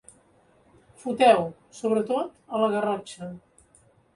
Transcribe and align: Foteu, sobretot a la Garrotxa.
Foteu, 1.03 1.39
sobretot 1.81 2.29
a 2.55 2.65
la 2.65 2.73
Garrotxa. 2.75 3.33